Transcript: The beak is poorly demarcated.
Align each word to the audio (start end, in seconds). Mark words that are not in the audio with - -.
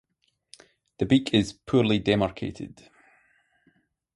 The 0.97 1.05
beak 1.05 1.31
is 1.31 1.53
poorly 1.53 1.99
demarcated. 1.99 2.89